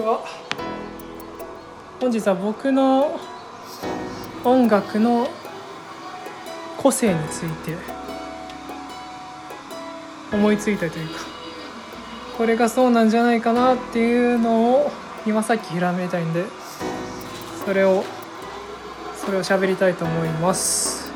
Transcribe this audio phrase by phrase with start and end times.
[0.00, 0.24] は、
[2.00, 3.20] 本日は本日は僕の
[4.44, 5.28] 音楽の
[6.76, 7.76] 個性について。
[10.32, 11.20] 思いついたというか。
[12.36, 14.92] これがそうなんじゃないかなっていうのを
[15.26, 16.44] 今さっきひらめいたいんで。
[17.64, 18.04] それを
[19.16, 21.10] それを喋りたいと思います。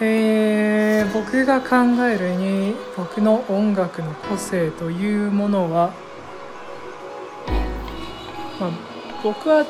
[0.00, 5.92] えー、僕が考えるに僕の音楽の個性というものは、
[8.60, 8.70] まあ、
[9.22, 9.64] 僕は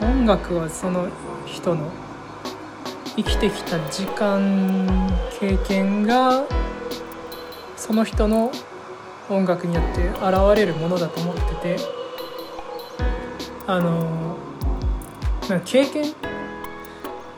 [0.00, 1.08] 音楽はその
[1.46, 1.90] 人の
[3.16, 5.10] 生きてきた時間
[5.40, 6.44] 経験が
[7.76, 8.52] その人の
[9.28, 10.22] 音楽によって現
[10.56, 11.84] れるものだと思ってて
[13.66, 14.28] あの
[15.64, 16.14] 経験？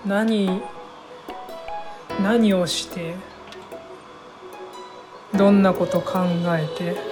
[0.05, 0.62] 何
[2.22, 3.15] 何をして
[5.37, 7.09] どんなこと考えて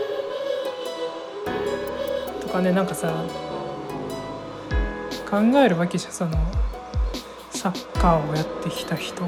[2.48, 3.24] とかねなんかさ
[5.30, 6.32] 考えるわけじゃその
[7.50, 9.22] サッカーをやってきた人。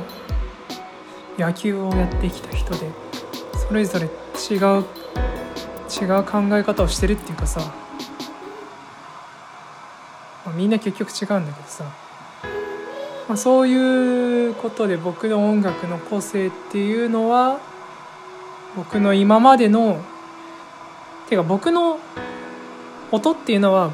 [1.37, 2.91] 野球をやってきた人で。
[3.69, 4.85] それぞれ違う
[5.91, 7.61] 違う考え方をしてるっていうかさ、
[10.45, 11.85] まあ、みんな結局違うんだけどさ。
[13.29, 17.61] まあ、そういうことで僕の音楽の個性っていうのは
[18.77, 20.01] 僕の今までの
[21.29, 21.99] てか僕の
[23.13, 23.91] 音っていうのは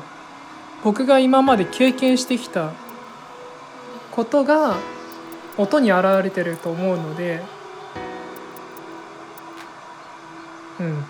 [0.85, 2.73] 僕が今まで経験してきた
[4.13, 4.77] ことが
[5.57, 7.43] 音に現れてると思うので
[10.79, 11.05] うん。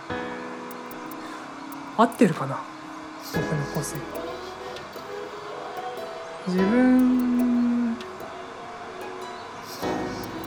[1.96, 2.62] 合ってるかな？
[3.34, 3.96] 僕の個性。
[6.46, 7.96] 自分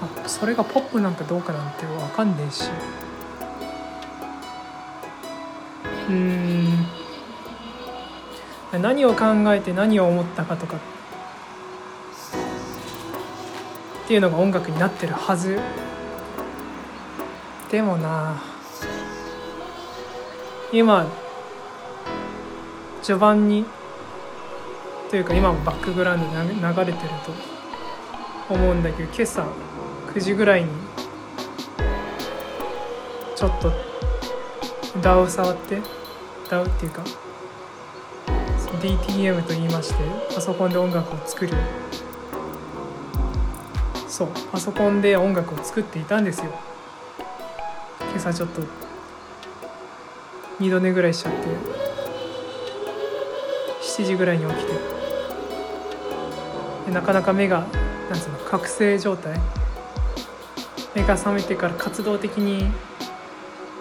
[0.02, 2.70] あそれがポップなんかどうかなんて分かんねえし。
[6.10, 6.79] うん。
[8.78, 10.78] 何を考えて何を思ったかとか。
[10.78, 10.80] っ
[14.08, 15.60] ていうのが音楽になってるはず。
[17.72, 18.42] でもな。
[20.72, 21.08] 今
[23.02, 23.66] 序盤に
[25.10, 26.96] というか今もバックグラウンドに流れてる
[27.26, 29.48] と思うんだけど今朝
[30.14, 30.70] 9時ぐらいに
[33.36, 33.72] ちょっと
[35.02, 35.78] DAW を触って
[36.50, 37.04] DAW っていうか
[38.78, 39.96] DTM と言いまして
[40.34, 41.54] パソコンで音楽を作る。
[44.08, 46.52] そうパソコンで音楽を作っていたんですよ。
[48.02, 48.62] 今朝ちょっと
[50.60, 51.40] 二度寝ぐらいしちゃって。
[53.82, 54.74] 7時ぐらいに起きて。
[56.86, 57.66] でなかなか目が
[58.10, 59.40] なんつうの覚醒状態。
[60.96, 62.72] 目が覚めてから活動的に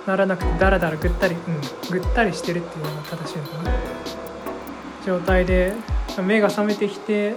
[0.06, 1.60] ならなくてだらだらぐったり、うん、
[1.90, 3.72] ぐったりしてるっていうのが正しいのかな。
[5.04, 5.74] 状態で
[6.22, 7.36] 目が覚めてきて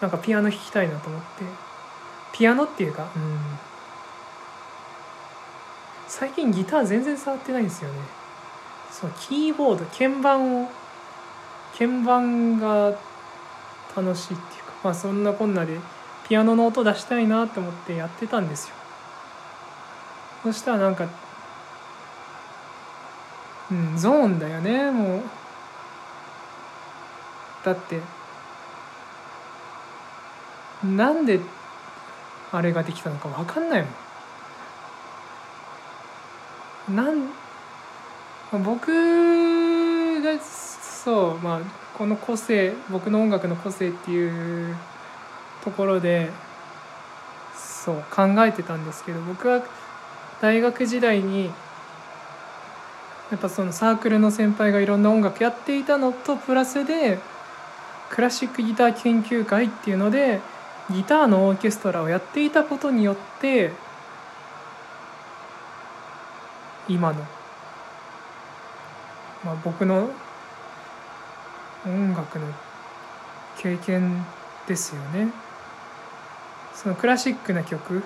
[0.00, 1.66] なんかピアノ弾きたいなと思って。
[2.32, 3.38] ピアノっていうか、うん、
[6.06, 7.96] 最近ギター全然触ってないんですよね。
[8.90, 10.70] そうキーボード鍵盤を
[11.78, 12.94] 鍵盤が
[13.96, 15.78] 楽しいっていうかまあそんなこんなで
[16.28, 18.74] ピアノの音出したいなって思ってやってたんですよ。
[20.42, 21.08] そしたらなんか
[23.70, 25.22] うんゾーンだよねもう。
[27.64, 28.00] だって
[30.84, 31.40] なんで
[32.52, 33.88] あれができたのか分かんないも
[36.92, 36.96] ん。
[36.96, 37.28] なん
[38.52, 41.60] 僕がそうまあ
[41.98, 44.76] この個性僕の音楽の個性っていう
[45.64, 46.30] ところで
[47.56, 49.62] そう考えてたんですけど僕は
[50.40, 51.50] 大学時代に
[53.30, 57.18] やっぱそのサークルの先輩がいろんな音楽やっていたのとプラスで
[58.10, 60.40] クラシックギター研究会っていうので
[60.90, 63.72] ギターのオーケストラをやっていたことによって
[66.88, 67.20] 今の、
[69.44, 70.08] まあ、僕の
[71.84, 72.46] 音楽の
[73.58, 74.24] 経験
[74.68, 75.46] ですよね。
[76.76, 78.02] そのクラシックな曲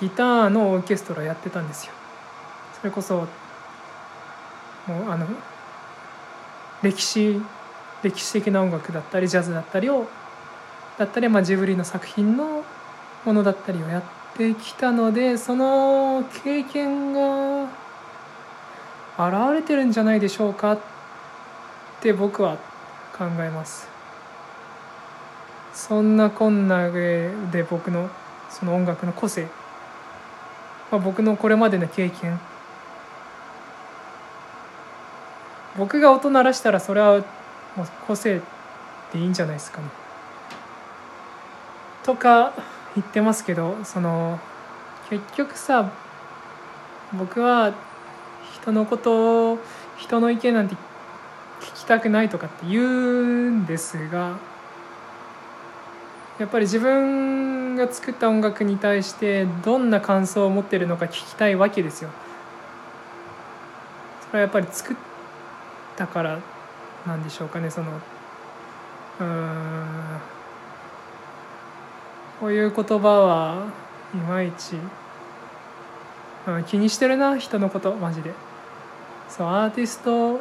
[0.00, 1.92] ギターのオーケストラやってたんですよ
[2.78, 3.26] それこそ
[4.86, 5.26] もうあの
[6.82, 7.40] 歴史
[8.02, 10.06] 歴史的な音楽だったりジャズだったりを
[10.98, 12.64] だったり、まあ、ジブリの作品の
[13.24, 14.02] ものだったりをやっ
[14.36, 17.64] てきたのでその経験が
[19.16, 20.78] 現れてるんじゃないでしょうかっ
[22.00, 22.56] て僕は
[23.16, 23.88] 考えます。
[25.72, 27.32] そんなこんなで
[27.68, 28.08] 僕の
[28.48, 29.48] その音楽の個性、
[30.90, 32.38] まあ、僕のこれまでの経験
[35.76, 37.18] 僕が音鳴らしたらそれは
[37.76, 38.40] もう個性
[39.12, 39.88] でいいんじゃないですかね。
[42.04, 42.52] とか
[42.94, 44.38] 言ってますけどその
[45.10, 45.90] 結局さ
[47.12, 47.72] 僕は
[48.52, 49.58] 人のことを
[49.96, 50.74] 人の意見なんて
[51.60, 54.38] 聞きたくないとかって言うんですが
[56.38, 62.10] やっぱり自分が作った音楽に対してどんな感想を持ってるのか聞きたいわけですよ。
[64.28, 64.96] それはやっぱり作っ
[65.96, 66.40] たから
[67.06, 67.90] なんでしょうかねその
[69.20, 70.20] うん。
[72.40, 73.66] こういう言葉は
[74.12, 74.76] いまいち、
[76.46, 78.32] うん、気にしてるな人のことマジで。
[79.28, 80.40] そうアーティスト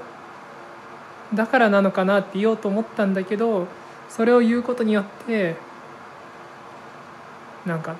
[1.33, 3.67] だからなのかなって言おうと思ったんだけど
[4.09, 5.55] それを言うことによって
[7.65, 7.95] なんか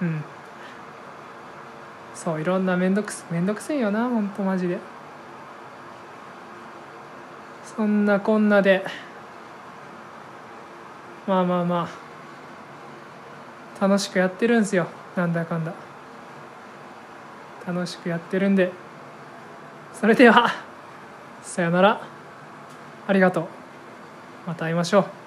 [0.00, 0.24] うん。
[2.14, 4.78] そういろんな面倒く面倒くせえよなほんとマジで。
[7.76, 8.84] そんなこんなで。
[11.26, 11.88] まあまあま
[13.80, 13.86] あ。
[13.86, 14.86] 楽しくやってるんですよ。
[15.16, 15.72] なんだかんだ。
[17.66, 18.72] 楽しくやってるんで。
[19.92, 20.50] それでは
[21.42, 22.00] さよなら。
[23.06, 23.46] ありがとう。
[24.46, 25.21] また会いましょう。